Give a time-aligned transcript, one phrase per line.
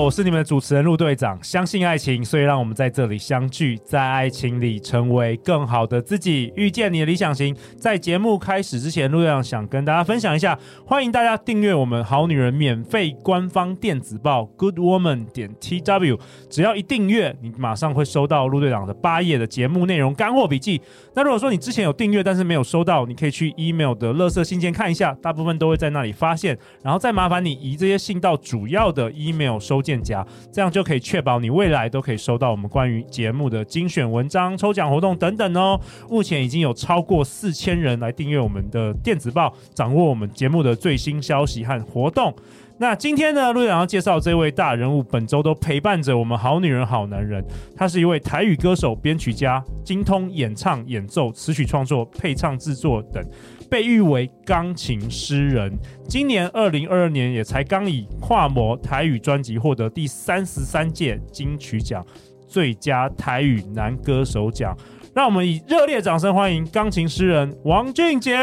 [0.00, 1.36] 我是你们的主持人陆队长。
[1.42, 7.56] 相信爱情，所以让我们在这里相聚，在爱情里成为更好的自己，遇见你的理想型。
[7.76, 16.18] 在节目开始之前，陆队长想跟大家分享一下，欢迎大家订阅我们好女人免费官方电子报 Good Woman 点 T W。
[16.50, 20.80] 只要一订阅，你马上会收到陆队长的八页的节目内容干货笔记。
[21.14, 26.56] 那如果说你之前有订阅，但是没有收到，你可以去 email 的垃圾信件看一下，大部分都会在那里发现。
[26.82, 29.38] 然后再麻烦你移这些信到主要的 email。
[29.38, 35.80] 没有收件夹，这样就可以确保你未来都可以收到我们关于节目的精选文章、抽奖活动等等哦。
[36.10, 42.34] 目前已经有超过四千人来订阅我们的电子报，掌握我们节目的最新消息和活动。
[42.80, 47.44] 那今天呢，陆队长要介绍这位大人物，本周都陪伴着我们好女人、好男人。
[47.76, 53.20] 他是一位台语歌手、编曲家，精通演唱、演奏、词曲创作、配唱制作等。
[53.68, 55.76] 被誉为钢琴诗人，
[56.08, 62.06] 今年二零二二年也才刚以跨模台语专辑获得第三十三届金曲奖
[62.46, 64.76] 最佳台语男歌手奖。
[65.18, 68.38] 让我们以热烈掌声欢迎钢琴诗人王俊杰。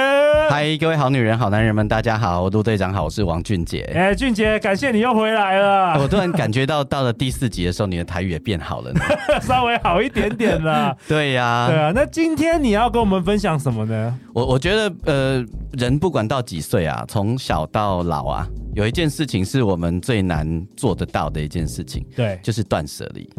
[0.49, 3.89] 嗨，各位好女人、好男人们，大家好，陆队长好，我是王俊杰。
[3.95, 5.97] 哎，俊杰，感谢你又回来了。
[5.97, 8.99] 我突然感觉到到了第四集的时候，你的台语也变好了呢，
[9.39, 10.93] 稍微好一点点了。
[11.07, 11.93] 对呀、啊，对啊。
[11.95, 14.19] 那今天你要跟我们分享什么呢？
[14.33, 15.45] 我我觉得，呃，
[15.77, 23.29] 人不管到几岁啊，从小到老啊，有一件事情是我们最难做得到的一件事情，对，就是断舍离。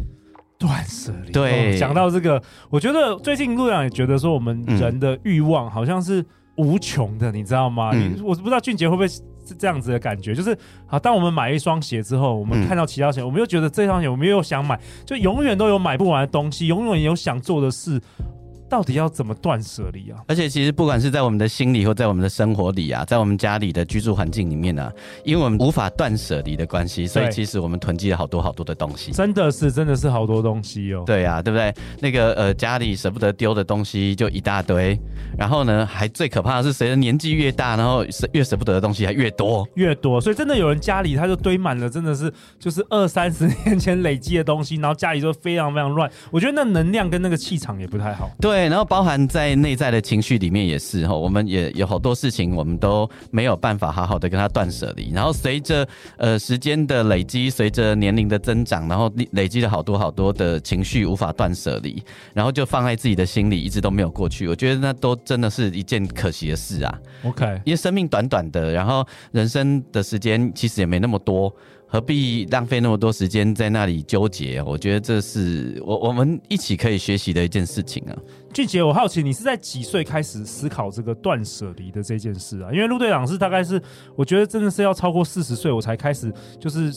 [0.59, 6.25] 断舍离，对，讲、哦、到这个，我觉得最近陆队长也觉得说，我们人的欲望好像是
[6.57, 7.91] 无穷的，嗯、你知道吗？
[7.95, 9.21] 嗯、我不知道俊杰会不会是
[9.59, 18.01] 这样子的感觉，就是好，当我们买一双鞋之后，我们看到其他鞋，嗯、我们又觉得这双鞋我们又想买，就永远都有买不完的东西，永远有想做的事。
[18.69, 20.19] 到底要怎么断舍离啊？
[20.27, 24.93] 而且其实不管是在我们的心里或在我们的生活里啊，在我们家里的居住环境里面啊，
[25.25, 29.13] 因为我们无法断舍离的关系，所以其实我们囤积了好多好多的东西。
[29.13, 31.03] 真的是，真的是好多东西哦。
[31.07, 31.73] 对啊，对不对？
[32.01, 34.99] 那个呃，家里舍不得丢的东西就一大堆，
[35.39, 40.21] 然后呢，还最可怕的是，随着年纪越大，然后越舍不得的东西还越多，越多。
[40.21, 46.11] 所以真的有人家里他就堆满了，真的是就是二三十年前累积的东西，然后家里就非常非常乱。
[46.31, 48.31] 我觉得那能量跟那个气场也不太好。
[48.41, 55.11] 对，然后包含在内在的情绪里面也是哈，我们也有好多事情，我们都没有办法好好的跟他断舍离。
[55.13, 55.87] 然后随着
[56.17, 62.03] 呃时间的累积，随着年龄的增长，然后累积了好多好多的情绪无法断舍离，
[62.35, 64.49] 然后就放在自己的心里，一直都没有过去。
[64.49, 66.99] 我觉得那都真的是一件可惜的事啊。
[67.25, 71.55] OK，因为生命短短的，然后人生的时间其实也没那么多。
[71.89, 74.61] 何必浪费那么多时间在那里纠结？
[74.63, 78.17] 我觉得这是我我们一起可以学习的一件事情啊。
[78.53, 82.71] 俊杰，我好奇你是在几岁开始思考这个断舍离的这件事啊？
[82.73, 83.81] 因为陆队长是大概是，
[84.17, 86.91] 我觉得真的是要超过四十岁我才开始，就是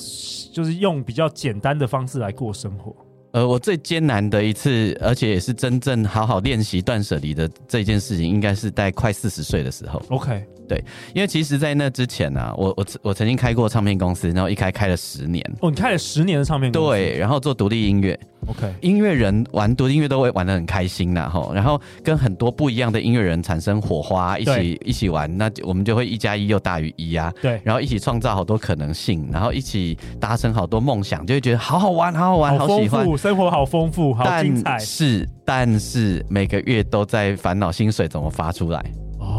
[0.51, 2.95] 就是用比较简单的方式来过生活。
[3.31, 10.01] 呃，我最艰难的一次，而且也是真正好好练习断舍离的这件事情，应该是在快四十岁的时候。
[10.09, 10.43] OK。
[10.67, 10.83] 对，
[11.15, 15.43] 因为其实，在那之前呢、啊，我我我曾经开过唱片公司，然后一开开了十年。
[15.61, 16.89] 哦，你开了十年的唱片公司。
[16.89, 18.19] 对，然后做独立音乐。
[18.47, 27.31] OK，音乐人玩独立音乐都会玩的很开心呐，吼，然后跟很多不一样的音乐人产生火花，一起一起玩，那我们就会一加一又大于一啊。
[27.41, 34.63] 对，然后一起创造好多可能性，然后一起达成好多梦想，就会觉得好好玩，好好玩，好，好喜欢，生活好丰富，好精彩。
[34.63, 38.83] 但是，但是每个月都在烦恼薪水怎么发出来。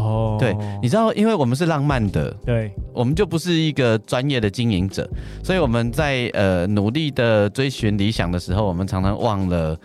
[0.01, 5.09] 哦，对，你知道，因为我们是浪漫的，对，我们就不是一个专业的经营者，
[5.43, 9.77] 所以我们在呃努力的追寻理想的时候，我们常常忘了。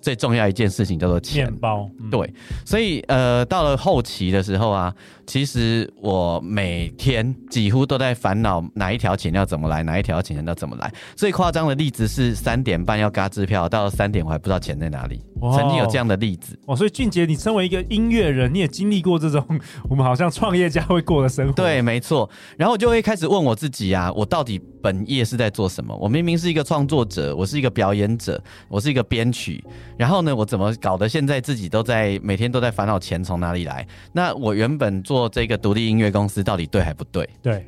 [0.00, 1.50] 最重要一件事情叫做钱。
[1.56, 2.30] 包，嗯、对，
[2.66, 4.94] 所以呃，到了后期的时候啊，
[5.26, 10.92] 其实我每天几乎都在烦恼哪一条钱要怎么来，哪一条钱要怎么来。
[11.16, 15.20] 最夸张的例子是三点半要嘎支票，到了三点我还不知道钱在哪里。
[15.52, 19.44] 曾经有这样的例子哦，所以俊杰，你身为一个音乐人，你也经历过这种
[19.90, 21.52] 我们好像创业家会过的生活。
[21.52, 22.28] 对，没错。
[22.56, 25.94] 然后我就会开始问我自己啊，我到底本业是在做什么？
[25.96, 29.62] 我明明是一个创作者，我是一个表演者，我是一个编曲。
[29.98, 33.86] 然后呢，我怎么搞得现在自己都在每天都在烦恼钱从哪里来？
[34.12, 37.28] 那我原本做做这个独立音乐公司到底对还不对？
[37.40, 37.64] 对，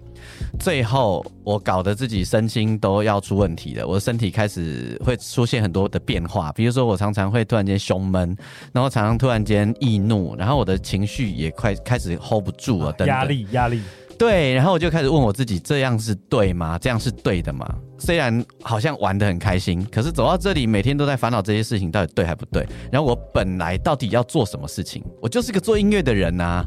[0.59, 8.37] 最后我搞得自己身心都要出问题了，我的身体开始会出现很多的变化，比如说我常常会突然间胸闷，
[8.73, 13.81] 然后常常突然间易怒，然后我的情绪也快开始 hold 不住了，等等，压力压力。
[14.19, 16.77] 对，然后我就开始问我自己，这样是对吗？
[16.79, 17.65] 这样是对的吗？
[17.97, 22.67] 虽然好像玩的很开心，可是走到这里，每天都在烦恼这些事情到底对还不对？
[22.91, 25.05] 然后我本来到底要做什么事情？
[25.23, 26.67] 我就是个做音乐的人啊。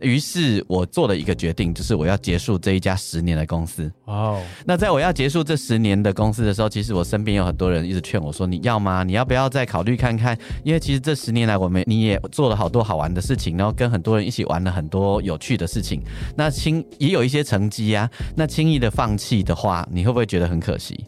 [0.00, 3.90] 于是我做了一个决定，就是我要结束这一家十年的公司。
[4.04, 9.02] 哦.那在我要结束这十年的公司的时候，其实我身边有很多人一直劝我说：“你要吗？
[9.02, 10.38] 你要不要再考虑看看？
[10.62, 16.00] 因为其实这十年来，我们你也做了好多好玩的事情，然后跟很多人一起玩了很多有趣的事情。
[16.36, 18.08] 那轻也有一些成绩啊。
[18.36, 21.04] 那轻易的放弃的话，你会不会觉得很可惜？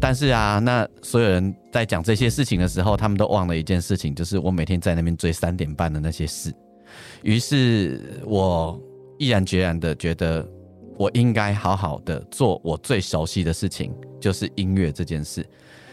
[0.00, 6.54] 但是啊，那所有人在讲这些事情的时候，他们都忘了一件事情，就是我每天在那边追三点半的那些事。”
[7.22, 8.80] 于是我
[9.18, 10.46] 毅然决然的觉得，
[10.96, 15.46] 我应该好好的做我最熟悉的事情，就是音乐这件事。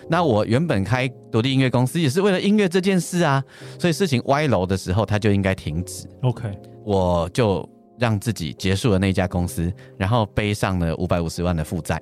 [0.08, 3.44] 那我原本开独立音乐公司也是为了音乐这件事啊，
[3.80, 6.08] 所以事情歪楼的时候，它就应该停止。
[6.22, 6.52] OK，
[6.84, 7.68] 我就
[7.98, 12.00] 让自己结束了那家公司，然后背上了五百五十万的负债。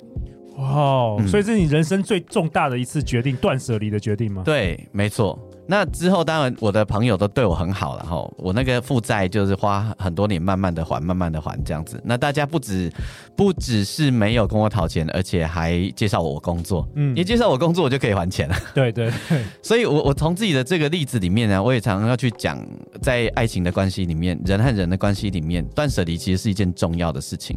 [0.58, 4.42] 哇，所以这是你人生最重大的一次决定，断舍离的决定吗？
[4.44, 5.38] 对，没错。
[5.66, 8.30] 那之后，当然我的朋友都对我很好了哈。
[8.36, 12.00] 我那个负债就是花很多年，慢慢的还，慢慢的还这样子。
[12.04, 12.92] 那大家不止
[13.34, 16.86] 不只是没有跟我讨钱，而且还介绍我工作。
[16.94, 18.54] 嗯，一介绍我工作，我就可以还钱了。
[18.74, 19.42] 对对对。
[19.62, 22.62] 所以我我从自己的这个例子里面呢，我也常常要去讲，
[23.00, 27.56] 在爱情的关系里面，人和人的关系里面，断舍离其实是一件重要的事情。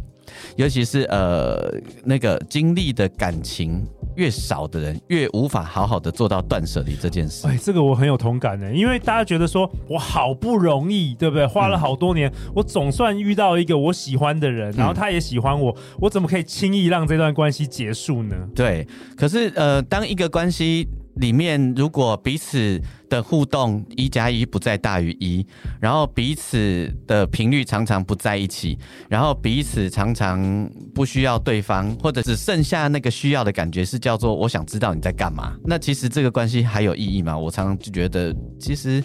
[0.56, 1.72] 尤其是呃
[2.04, 3.86] 那个经历的感情
[4.16, 7.48] 越少的人，越无法好好的做到断舍离这件事。
[7.48, 11.46] 哎，这个我很有同感呢，因为大家觉得说我好不容易，对不对？
[11.46, 18.36] 花了好多年，嗯、我总算遇到一个我喜欢的人，然后他也喜欢我，嗯、我怎么可以轻易让这段关系结束呢？
[18.56, 20.88] 对，可是呃，当一个关系。
[21.20, 25.46] 里面如果彼此的互动一加一不再大于一，
[25.80, 28.78] 然后彼此的频率常常不在一起，
[29.10, 35.56] 然后彼此常常不需要对方，或者只剩下那个需要的感觉是叫做我想知道你在干嘛。
[35.64, 37.38] 那其实这个关系还有意义吗？
[37.38, 39.04] 我常常就觉得，其实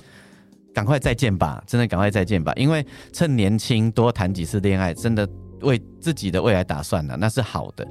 [0.75, 5.29] 赶快再见吧，真的赶快再见吧，因为趁年轻多谈几次恋爱，真的
[5.61, 7.87] 为自己的未来打算了，那是好的。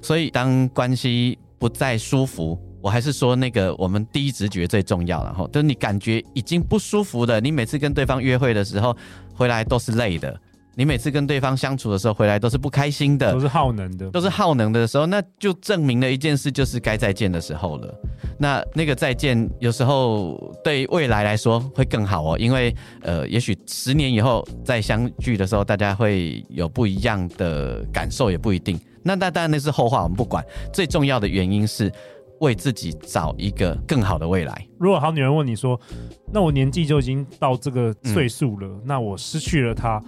[0.00, 2.56] 所以当关系不再舒服。
[2.86, 8.96] 我还是说那个，我们第一直觉最重要，然后就是你感觉已经不舒服的，你每次跟对方约会的时候
[9.34, 10.40] 回来都是累的，
[10.76, 17.92] 你每次跟对方相处的时候回来都是不开心的，都是耗能的，都是耗能的时候，那就证明了一件事，就是该再见的时候了。
[18.38, 22.72] 那那个再见，有时候对未来来说会更好哦，因为
[23.02, 28.78] 呃，也许十年以后再相聚的时候，大家会有不一样的感受，也不一定。
[29.02, 30.44] 那那当然那是后话，我们不管。
[30.72, 31.92] 最重要的原因是。
[32.40, 34.66] 为自己找一个更好的未来。
[34.78, 35.80] 如果好女人问你说
[36.32, 40.02] ：“那我年纪就已经到这个岁数了，嗯、那我失去了他。”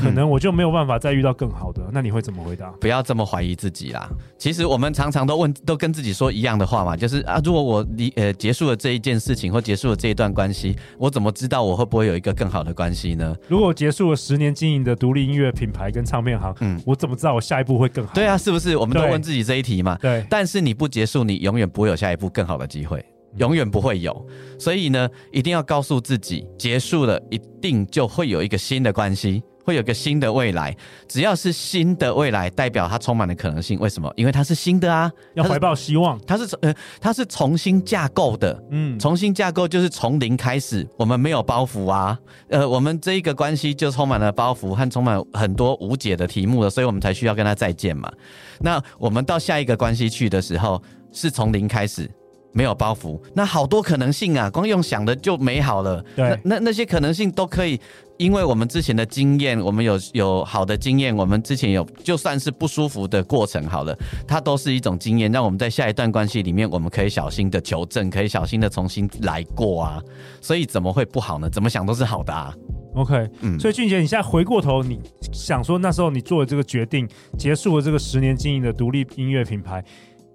[0.00, 2.70] 可能我就没有办法再遇到更好的，那你会怎么回答？
[2.80, 4.08] 不要这么怀疑自己啦。
[4.38, 13.36] 其实我们常常都问，都跟自己说一样的话嘛，就是啊，如果我离呃结束了这一件事情，或结束了这一段关系，我怎么知道我会不会有一个更好的关系呢？
[13.48, 18.14] 如果结束了十年经营的独立音乐品牌跟唱片行，嗯，我怎么知道我下一步会更好？
[18.14, 18.76] 对啊，是不是？
[18.76, 19.98] 我们都问自己这一题嘛。
[20.00, 20.24] 对。
[20.30, 23.04] 但是你不结束，你永远不会有下一步更好的机会，
[23.36, 24.26] 永远不会有。
[24.58, 29.42] 所以呢，一定要告诉自己，结束了，一定就会有一个新的关系。
[29.70, 30.76] 会有个新的未来，
[31.06, 33.78] 只要是新的未来，代表它充满了可能性。
[33.78, 34.12] 为什么？
[34.16, 36.20] 因为它是新的啊，要怀抱希望。
[36.26, 40.84] 它是呃，它是重新架构的，嗯，重新架构就是从零开始。
[40.96, 48.10] 我们没有包袱啊，呃，我们这一个关系就充满了包袱和充满很多无解的题目了，所以我们才需要跟他再见嘛。
[48.58, 52.10] 那我们到下一个关系去的时候，是从零开始，
[52.52, 56.04] 没有包袱，那好多可能性啊，光用想的就美好了。
[56.16, 57.80] 对，那那那些可能性都可以。
[58.16, 63.96] 因为我们之前的经验，我们有有好的经验，我们之前有就算是不舒服的过程，好了，
[64.28, 70.02] 它都是一种经验，让我们在下一段关系里面，我们可以小心的求证，可以小心的重新来过啊。
[70.42, 71.48] 所以怎么会不好呢？
[71.48, 72.54] 怎么想都是好的啊。
[72.94, 75.00] OK，嗯，所以俊杰，你现在回过头，你
[75.32, 79.82] 想说那时候你做了这个决定，结束了这个十年经营的独立音乐品牌，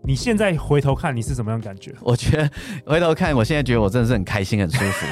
[0.08, 1.94] 你现在回头看，你是什么样感觉？
[2.02, 2.50] 我觉得
[2.86, 5.06] 回头看，我现在觉得我真的是很开心、很舒服。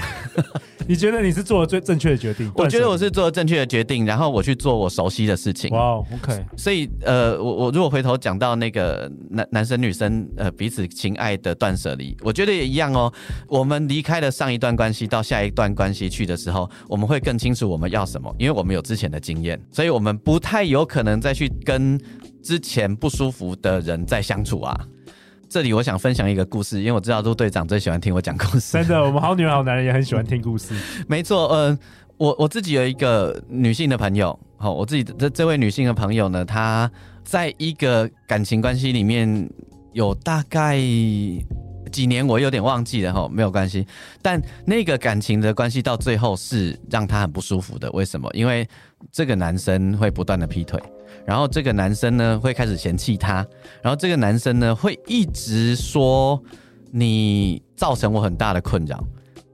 [0.88, 2.52] 你觉得你是做了最正确的决定？
[2.56, 5.70] 我觉得我是做了正确的决定，然后我去做我熟悉的事情。
[5.72, 6.46] 哇、wow，OK。
[6.58, 13.12] 所以呃，我我如果回头讲到那个男男生女生呃彼此情爱的断舍离，我觉得也一样哦。
[13.48, 22.00] 我们离开了上一段关系，到下一段关系去的时候，我们会更清楚我们要什么，因为我们有之前的经验，所以我们不太有可能再去跟
[22.42, 24.88] 之前不舒服的人再相处啊。
[25.54, 28.74] 这里我想分享一个故事，因为我知道陆队长最喜欢听我讲故事。
[28.74, 30.74] 真的， 我们好女人好男人也很喜欢听故事。
[31.08, 31.80] 没错，嗯、呃，
[32.18, 36.90] 我我自己有一个女性的朋友，好，我自己的这这位女性的朋友呢，她
[37.24, 39.48] 在一个感情关系里面
[39.92, 40.76] 有大概
[41.92, 43.86] 几年，我有点忘记了哈，没有关系。
[44.24, 48.28] 但那个感情的关系到最后是让她很不舒服的，为什么？
[48.34, 48.68] 因为
[49.12, 50.82] 这个男生会不断的劈腿。
[51.25, 53.46] 然后这个男生呢会开始嫌弃他，
[53.82, 56.42] 然后这个男生呢会一直说，
[56.92, 59.03] 你造成我很大的困扰。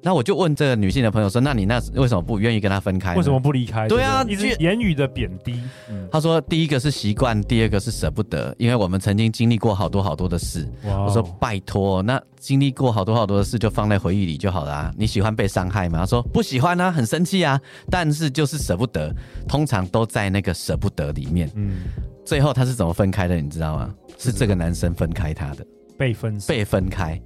[0.01, 3.15] 那我就问这个女性的朋友说：“那你那为什么不愿意跟他分开？
[3.15, 5.61] 为什么不离开？”对啊，一直言语的贬低。
[5.89, 14.93] 嗯、他说：“第一个是习惯，第二个是舍不得，因为我们曾经经历过好多好多的事。”我说：“拜托，那经历过好多好多的事就放在回忆里就好了啊！
[14.97, 19.13] 你喜欢被伤害吗？”他说：“不喜欢啊，很生气啊，但是就是舍不得，
[19.47, 21.81] 通常都在那个舍不得里面。”嗯，
[22.23, 23.35] 最后他是怎么分开的？
[23.35, 23.93] 你知道吗？
[24.17, 25.65] 是这个男生分开他的，
[25.97, 27.21] 被分被分开。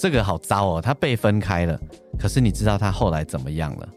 [0.00, 1.78] 这个好糟哦，他被分开了。
[2.18, 3.88] 可是你知道他后来怎么样了？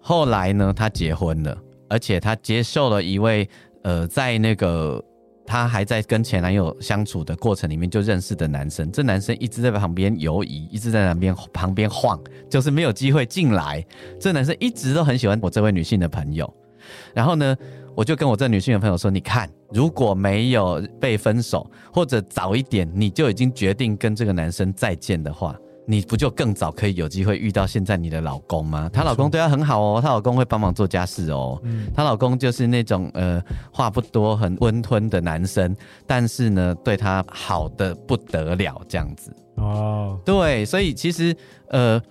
[0.00, 1.54] 后来呢，他结婚了，
[1.86, 3.46] 而且他接受了一位
[3.82, 5.04] 呃，在那个
[5.46, 8.90] 他还在跟前男友相处的过程里面就认识的男生。
[8.90, 13.84] 这男生一直在旁边游移，一直在那边旁边晃，就是没有机会进来。
[14.18, 16.50] 这男生一直都很喜欢我这位女性的朋友。
[17.12, 17.54] 然后呢，
[17.96, 25.54] 我就跟我这女性的朋友说：“你看，如果没有被分手，或者早一点你就已经决定跟这个男生再见的话，
[25.86, 28.90] 你不就更早可以有机会遇到现在你的老公吗？
[28.92, 33.40] 她老公对她很好哦，她老公会帮忙做家事哦，嗯，她老公就是那种呃
[33.72, 35.74] 话不多、很温吞的男生，
[36.06, 40.18] 但是呢对她好的不得了这样子哦。
[40.24, 41.36] 对，所以其实
[41.68, 42.02] 呃。”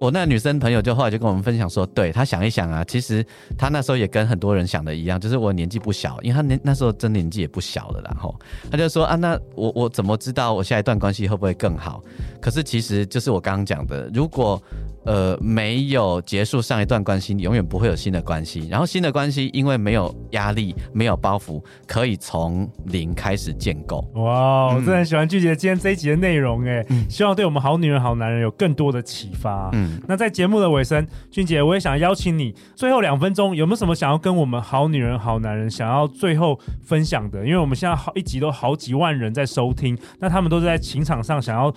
[0.00, 3.24] 我那女生朋友就后来就跟我们分享说，对，她想一想啊，其实
[3.58, 8.34] 她那时候也跟很多人想的一样，就是我年纪不小，因为她年那时候真年纪也不小了，然后
[8.70, 12.02] 她就说啊，那我我怎么知道我下一段关系会不会更好？
[12.40, 14.60] 可是其实就是我刚刚讲的，如果。
[15.04, 18.68] 呃，没有结束上一段关系，你永远不会有新的关系。
[18.68, 24.04] 然后新的关系，因为没有压力、没有包袱，可以从零开始建构。
[24.14, 29.70] 哇，我真的很喜欢俊杰今天这一集的内容，哎、嗯，希望对我们好女人、好男人有更多的启发。
[29.72, 37.44] 嗯，那在节目的尾声，俊杰，我也想邀请你，最后两分钟有没有什么想要跟我们好女人、好男人想要最后分享的？
[37.46, 41.74] 因为我们现在好一集都好几万人在收听，那他们都是在情场上想要。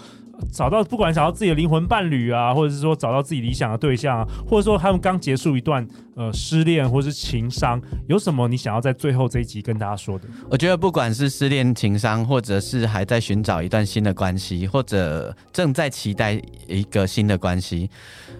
[0.51, 10.27] 找到不管找到自己的灵魂伴侣啊，或者是说找到自己理想的对象啊，或者说他们刚结束一段呃失恋或者是情伤，有什么你想要在最后这一集跟大家说的？
[10.49, 17.89] 我觉得不管是失恋、情伤，或者是还在寻找一段新的关系，或者正在期待一个新的关系，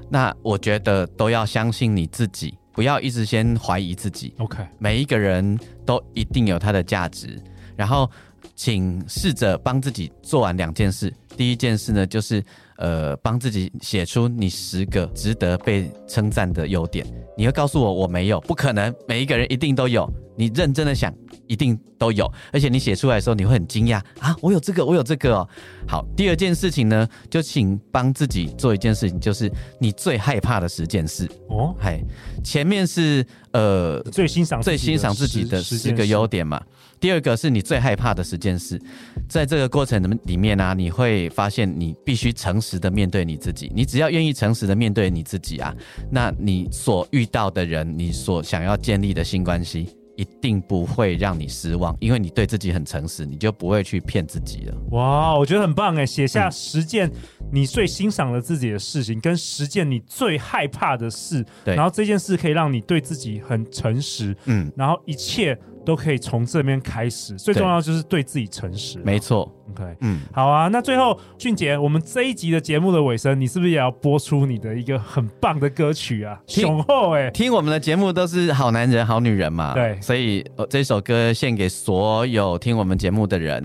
[0.10, 4.34] 那我觉得都要相信你自己，不要一直先怀疑自己。
[4.40, 7.40] OK，每一个人都一定有他的价值，
[7.76, 8.10] 然后
[8.56, 11.14] 请试着帮自己做完两件事。
[11.36, 12.44] 第一件事呢，就是
[12.78, 17.06] 呃，帮自己写出你十个值得被称赞的优点。
[17.36, 20.08] 你会告诉我我没有，不可能，每一个人一定都有。
[20.36, 21.14] 你认真的想，
[21.48, 22.32] 一定都有。
[22.52, 25.50] 而且你写出来的时候，你会很惊讶啊，我有这个，我有这个哦。
[25.88, 31.76] 好，第二件事情呢，就请帮自己做一件事情，就是你最害怕的十件事哦。
[31.80, 32.02] 嗨，
[32.44, 36.62] 前面是呃最欣赏最欣赏自己的十个优点嘛。
[37.00, 38.82] 第二个是你最害怕的十件事，
[39.28, 43.70] 在这个过程里面呢、啊，你会发现你必须诚实的面对你自己。
[43.76, 45.76] 你只要愿意诚实的面对你自己啊，
[46.10, 54.78] 那你所遇到的人，你所想要建立的新关系，一定不会让你失望，因为你对自己很诚实，你就不会去骗自己了。
[54.92, 56.06] 哇，我觉得很棒哎！
[56.06, 57.12] 写下十件
[57.52, 65.58] 你最欣赏的自己的事情，跟十件你最害怕的事，对，然后这件事可以让你对自己很诚实，嗯，然后一切。
[65.86, 69.00] 都可以从这边开始，最重要就是对自己诚实。
[69.00, 70.68] 没错，OK，嗯，好啊。
[70.68, 76.40] 那最后，俊杰，我们这一集的节目的尾声，你是不是也要播出你的一个很棒的歌曲啊？
[76.48, 83.64] 雄厚哎，听我们的节目都是好男人、好女人嘛，对，所以这首歌献给所有听我们节目的人。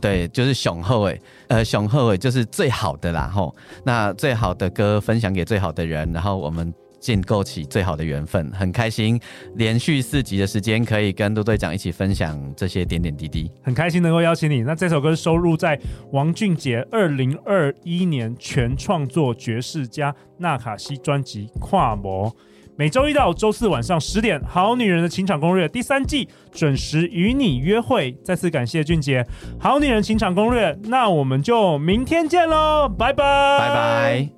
[0.00, 3.54] 对，就是雄厚哎，呃，雄厚哎，就是最好的啦吼。
[3.84, 6.72] 那最好的歌分享给最好的人，然后我们。
[7.00, 8.50] 建构起最好的缘分。
[8.52, 9.20] 很开心，
[9.54, 14.62] 连续四集的时间可以跟杜队长一起分享这些点点滴滴，很开心能够邀请你。
[14.62, 15.78] 那这首歌是收录在
[16.12, 22.30] 王俊杰二零二一年全创作爵士家纳卡西专辑《跨模》。
[22.76, 28.16] 每周一到周四晚上十点，《好女人的情场攻略》第三季准时与你约会。
[28.22, 29.20] 再次感谢俊杰，
[29.58, 34.37] 《好女人情场攻略》，那我们就明天见喽，拜拜，拜拜。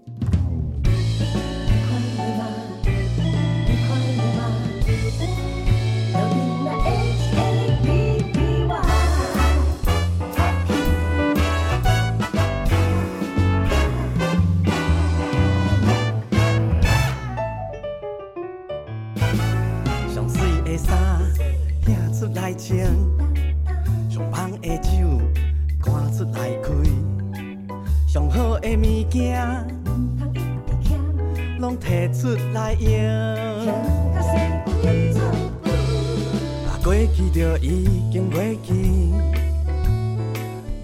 [22.21, 22.79] 出来穿
[24.11, 24.91] 上香的酒，
[25.83, 26.71] 赶出来开，
[28.07, 29.41] 上好的物件，
[31.61, 32.93] 拢摕出来用。
[36.67, 39.11] 啊，过去就已经过去，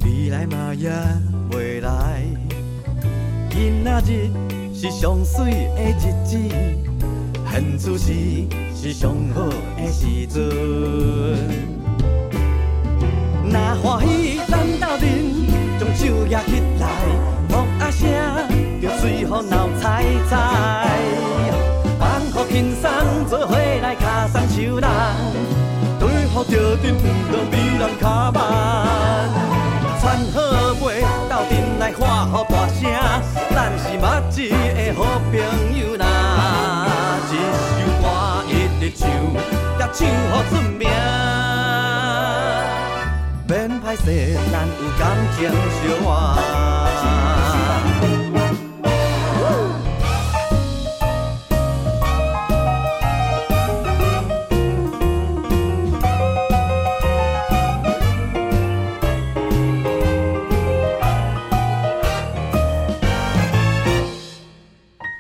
[0.07, 0.91] 未来嘛也
[1.51, 2.23] 未来。
[3.51, 4.31] 今仔日
[4.75, 6.39] 是上水的日子，
[7.53, 8.11] 现出时。
[8.87, 10.39] 是上好的时阵，
[13.51, 15.09] 若欢喜咱斗阵，
[15.77, 16.87] 将手举起来，
[17.51, 17.53] 呼
[17.83, 18.09] 啊声，
[18.81, 20.31] 着随风闹采采。
[21.99, 22.89] 放予轻松
[23.29, 24.89] 做伙来脚松手人，
[25.99, 28.41] 对付着阵着比人较慢。
[30.01, 30.41] 穿好
[30.81, 32.89] 袂斗阵来喊予大声，
[33.51, 35.35] 咱是麻吉的好朋
[35.77, 36.05] 友呐。
[39.97, 40.87] 唱，也唱予出名，
[43.49, 43.51] 免
[43.81, 44.05] 歹势，
[44.53, 45.03] 咱有感
[45.39, 46.07] 情相换。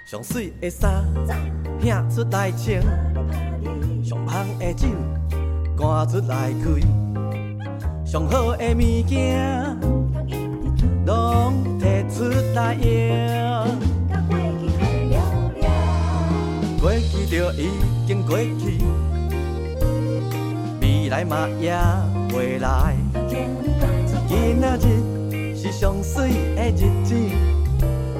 [0.06, 1.04] 上水的衫，
[1.82, 3.15] 显出来穿。
[4.66, 4.88] 上香的酒，
[5.76, 6.80] 赶出来开；
[8.04, 9.78] 上好的物件，
[11.04, 12.84] 拢摕出来用。
[16.80, 17.70] 过去就已
[18.06, 18.78] 经过去，
[20.80, 21.72] 未来嘛也
[22.36, 22.96] 未来。
[24.28, 27.14] 今仔日是上水的日子，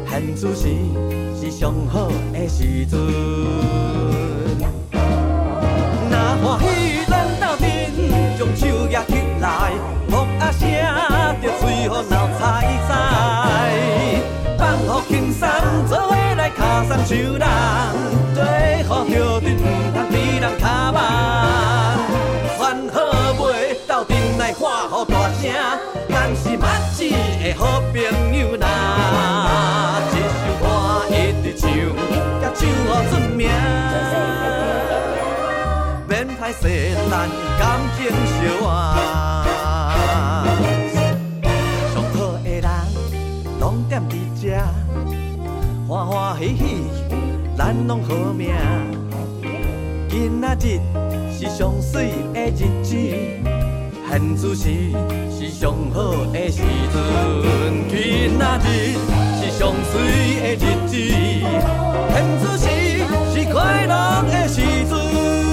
[0.08, 0.68] 现出时
[1.40, 2.96] 是上好的时阵。
[6.42, 7.66] 欢喜咱斗阵，
[8.38, 9.44] 将手举起来，
[10.10, 10.62] 呼啊声，
[11.40, 12.40] 着随风闹彩
[12.88, 12.90] 彩。
[14.58, 15.48] 放予轻松，
[15.88, 17.44] 做伙来脚松手人，
[18.34, 19.35] 对付着
[47.86, 48.52] 拢好命。
[50.08, 50.80] 今仔日
[51.32, 52.96] 是上水的日子，
[54.08, 54.90] 现出时
[55.30, 57.88] 是上好的时阵。
[57.88, 58.66] 今仔日
[59.38, 59.94] 是上水
[60.40, 60.96] 的日子，
[62.10, 62.66] 现出时
[63.32, 65.45] 是快乐的时阵。